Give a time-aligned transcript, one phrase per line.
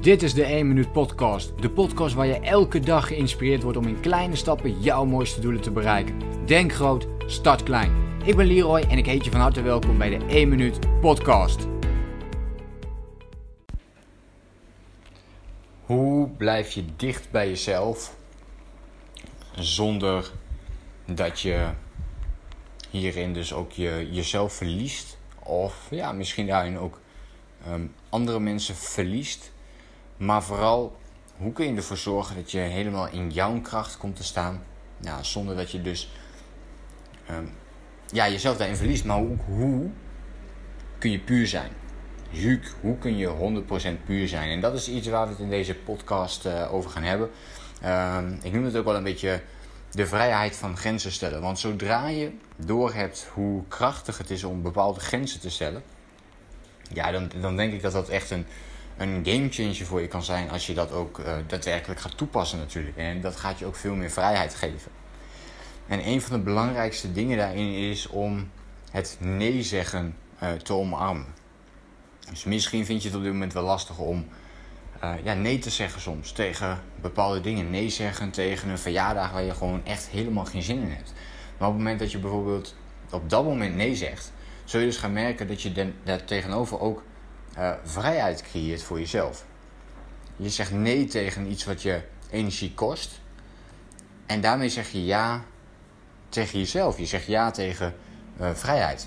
[0.00, 1.62] Dit is de 1 Minuut Podcast.
[1.62, 5.60] De podcast waar je elke dag geïnspireerd wordt om in kleine stappen jouw mooiste doelen
[5.60, 6.14] te bereiken.
[6.46, 7.92] Denk groot, start klein.
[8.24, 11.66] Ik ben Leroy en ik heet je van harte welkom bij de 1 Minuut Podcast.
[15.84, 18.16] Hoe blijf je dicht bij jezelf
[19.54, 20.30] zonder
[21.06, 21.68] dat je
[22.90, 25.18] hierin dus ook je, jezelf verliest?
[25.42, 27.00] Of ja, misschien daarin ook
[27.68, 29.52] um, andere mensen verliest.
[30.20, 30.96] Maar vooral,
[31.36, 34.62] hoe kun je ervoor zorgen dat je helemaal in jouw kracht komt te staan?
[35.00, 36.10] Ja, zonder dat je dus
[37.30, 37.52] um,
[38.12, 39.04] ja, jezelf daarin verliest.
[39.04, 39.88] Maar hoe,
[40.98, 41.70] kun je puur zijn?
[42.30, 43.62] Hoe, hoe kun je
[44.00, 44.50] 100% puur zijn?
[44.50, 47.30] En dat is iets waar we het in deze podcast uh, over gaan hebben.
[47.84, 49.42] Um, ik noem het ook wel een beetje
[49.90, 51.40] de vrijheid van grenzen stellen.
[51.40, 55.82] Want zodra je doorhebt hoe krachtig het is om bepaalde grenzen te stellen,
[56.92, 58.46] ja, dan, dan denk ik dat dat echt een,
[58.96, 62.96] een gamechanger voor je kan zijn als je dat ook uh, daadwerkelijk gaat toepassen natuurlijk.
[62.96, 64.90] En dat gaat je ook veel meer vrijheid geven.
[65.86, 68.50] En een van de belangrijkste dingen daarin is om
[68.90, 71.26] het nee zeggen uh, te omarmen.
[72.30, 74.26] Dus misschien vind je het op dit moment wel lastig om
[75.04, 77.70] uh, ja, nee te zeggen soms tegen bepaalde dingen.
[77.70, 81.12] Nee zeggen tegen een verjaardag waar je gewoon echt helemaal geen zin in hebt.
[81.58, 82.74] Maar op het moment dat je bijvoorbeeld
[83.10, 84.32] op dat moment nee zegt,
[84.64, 87.02] zul je dus gaan merken dat je daar tegenover ook
[87.58, 89.44] uh, vrijheid creëert voor jezelf.
[90.36, 93.20] Je zegt nee tegen iets wat je energie kost.
[94.26, 95.44] En daarmee zeg je ja
[96.28, 96.98] tegen jezelf.
[96.98, 97.94] Je zegt ja tegen
[98.40, 99.06] uh, vrijheid.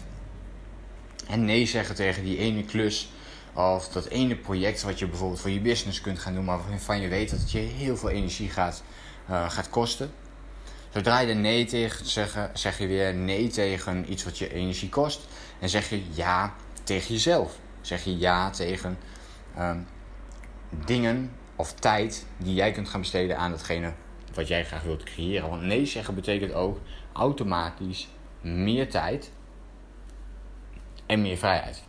[1.28, 3.10] En nee zeggen tegen die ene klus
[3.54, 7.02] of dat ene project wat je bijvoorbeeld voor je business kunt gaan doen, maar waarvan
[7.02, 8.84] je weet dat het je heel veel energie gaat,
[9.30, 10.12] uh, gaat kosten.
[10.90, 14.90] Zodra je er nee tegen zegt, zeg je weer nee tegen iets wat je energie
[14.90, 15.22] kost.
[15.60, 17.58] En zeg je ja tegen jezelf.
[17.84, 18.98] Zeg je ja tegen
[19.60, 19.88] um,
[20.86, 23.94] dingen of tijd die jij kunt gaan besteden aan datgene
[24.34, 25.50] wat jij graag wilt creëren.
[25.50, 26.80] Want nee zeggen betekent ook
[27.14, 28.08] automatisch
[28.42, 29.32] meer tijd
[31.06, 31.84] en meer vrijheid.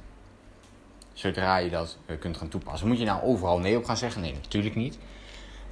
[1.12, 2.88] Zodra je dat uh, kunt gaan toepassen.
[2.88, 4.20] Moet je nou overal nee op gaan zeggen?
[4.20, 4.98] Nee, natuurlijk niet.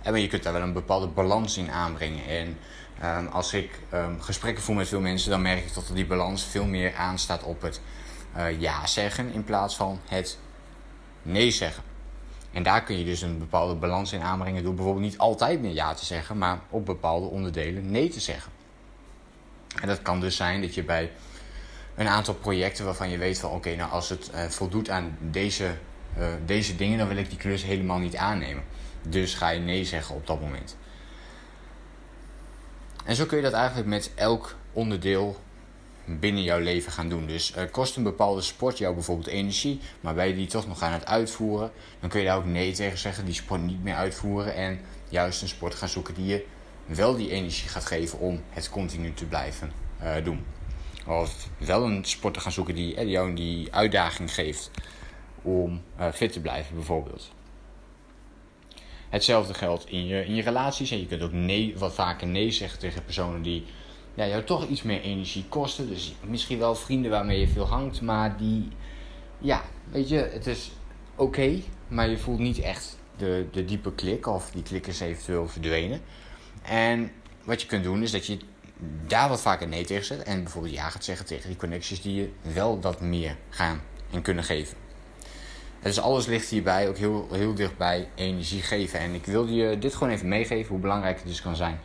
[0.02, 2.26] En je kunt daar wel een bepaalde balans in aanbrengen.
[2.26, 2.58] En
[3.04, 6.06] um, als ik um, gesprekken voer met veel mensen, dan merk ik dat er die
[6.06, 7.80] balans veel meer aanstaat op het
[8.36, 10.38] uh, ja zeggen in plaats van het
[11.22, 11.82] nee zeggen.
[12.52, 15.74] En daar kun je dus een bepaalde balans in aanbrengen door bijvoorbeeld niet altijd meer
[15.74, 18.52] ja te zeggen, maar op bepaalde onderdelen nee te zeggen.
[19.80, 21.10] En dat kan dus zijn dat je bij
[21.94, 25.74] een aantal projecten waarvan je weet van oké, nou als het uh, voldoet aan deze,
[26.18, 28.64] uh, deze dingen, dan wil ik die klus helemaal niet aannemen.
[29.02, 30.76] Dus ga je nee zeggen op dat moment.
[33.04, 35.40] En zo kun je dat eigenlijk met elk onderdeel
[36.04, 37.26] binnen jouw leven gaan doen.
[37.26, 40.82] Dus uh, kost een bepaalde sport jou bijvoorbeeld energie, maar ben je die toch nog
[40.82, 41.70] aan het uitvoeren,
[42.00, 45.42] dan kun je daar ook nee tegen zeggen, die sport niet meer uitvoeren en juist
[45.42, 46.46] een sport gaan zoeken die je
[46.86, 50.44] wel die energie gaat geven om het continu te blijven uh, doen.
[51.06, 54.70] Of wel een sport te gaan zoeken die uh, jou die uitdaging geeft
[55.42, 57.30] om uh, fit te blijven bijvoorbeeld.
[59.08, 60.90] Hetzelfde geldt in je, in je relaties.
[60.90, 63.64] En je kunt ook nee, wat vaker nee zeggen tegen personen die
[64.14, 65.88] ja, jou toch iets meer energie kosten.
[65.88, 68.68] Dus misschien wel vrienden waarmee je veel hangt, maar die,
[69.38, 70.72] ja, weet je, het is
[71.14, 75.48] oké, maar je voelt niet echt de, de diepe klik of die klik is eventueel
[75.48, 76.00] verdwenen.
[76.62, 77.10] En
[77.44, 78.38] wat je kunt doen is dat je
[79.06, 82.14] daar wat vaker nee tegen zet en bijvoorbeeld ja gaat zeggen tegen die connecties die
[82.14, 83.80] je wel wat meer gaan
[84.10, 84.76] en kunnen geven.
[85.82, 88.98] Dus alles ligt hierbij ook heel, heel dichtbij energie geven.
[88.98, 91.80] En ik wilde je dit gewoon even meegeven hoe belangrijk het dus kan zijn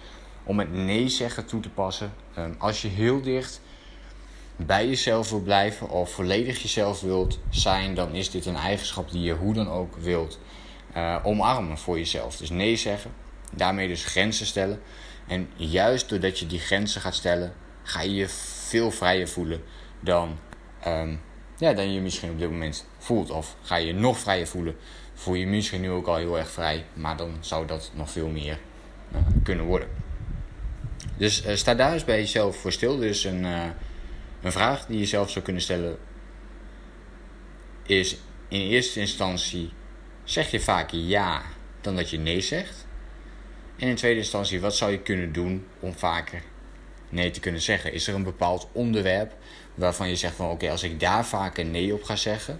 [0.47, 2.13] om het nee zeggen toe te passen.
[2.37, 3.61] Um, als je heel dicht
[4.55, 9.21] bij jezelf wil blijven of volledig jezelf wilt zijn, dan is dit een eigenschap die
[9.21, 10.39] je hoe dan ook wilt
[10.95, 12.37] uh, omarmen voor jezelf.
[12.37, 13.11] Dus nee zeggen,
[13.53, 14.81] daarmee dus grenzen stellen.
[15.27, 17.53] En juist doordat je die grenzen gaat stellen,
[17.83, 18.27] ga je je
[18.67, 19.61] veel vrijer voelen
[19.99, 20.37] dan,
[20.87, 21.19] um,
[21.57, 23.29] ja, dan je misschien op dit moment voelt.
[23.29, 24.75] Of ga je je nog vrijer voelen.
[25.13, 28.27] Voel je misschien nu ook al heel erg vrij, maar dan zou dat nog veel
[28.27, 28.59] meer
[29.11, 30.06] uh, kunnen worden.
[31.17, 32.97] Dus uh, sta daar eens bij jezelf voor stil.
[32.97, 33.65] Dus een, uh,
[34.41, 35.97] een vraag die je zelf zou kunnen stellen
[37.83, 38.17] is
[38.47, 39.71] in eerste instantie:
[40.23, 41.41] zeg je vaker ja
[41.81, 42.85] dan dat je nee zegt?
[43.77, 46.41] En in tweede instantie, wat zou je kunnen doen om vaker
[47.09, 47.93] nee te kunnen zeggen?
[47.93, 49.33] Is er een bepaald onderwerp
[49.75, 52.59] waarvan je zegt van oké, als ik daar vaker nee op ga zeggen,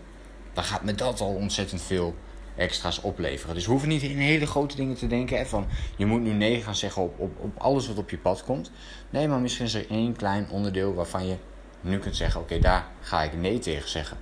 [0.54, 2.16] dan gaat me dat al ontzettend veel
[2.58, 3.56] extra's opleveren.
[3.56, 5.48] Dus we hoeven niet in hele grote dingen te denken.
[5.48, 5.68] Van
[5.98, 8.72] je moet nu nee gaan zeggen op, op, op alles wat op je pad komt.
[9.10, 11.36] Nee, maar misschien is er één klein onderdeel waarvan je
[11.82, 14.18] nu kunt zeggen: oké, daar ga ik nee tegen zeggen.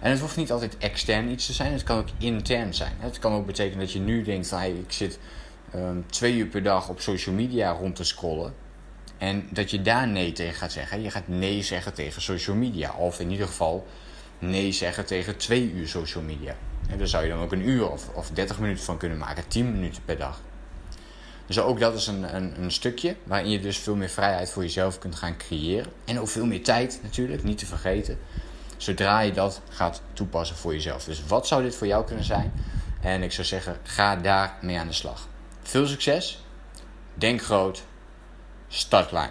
[0.00, 2.92] En het hoeft niet altijd extern iets te zijn, het kan ook intern zijn.
[2.98, 5.18] Het kan ook betekenen dat je nu denkt van hey, ik zit
[5.74, 8.54] um, twee uur per dag op social media rond te scrollen.
[9.18, 11.02] En dat je daar nee tegen gaat zeggen.
[11.02, 12.92] Je gaat nee zeggen tegen social media.
[12.92, 13.86] Of in ieder geval
[14.38, 16.56] nee zeggen tegen twee uur social media.
[16.90, 19.48] En daar zou je dan ook een uur of, of 30 minuten van kunnen maken,
[19.48, 20.40] 10 minuten per dag.
[21.46, 24.62] Dus ook dat is een, een, een, stukje waarin je dus veel meer vrijheid voor
[24.62, 25.92] jezelf kunt gaan creëren.
[26.04, 28.18] En ook veel meer tijd natuurlijk, niet te vergeten.
[28.76, 31.04] Zodra je dat gaat toepassen voor jezelf.
[31.04, 32.52] Dus wat zou dit voor jou kunnen zijn?
[33.00, 35.28] En ik zou zeggen, ga daar mee aan de slag.
[35.62, 36.44] Veel succes.
[37.14, 37.82] Denk groot.
[38.68, 39.30] Startlijn.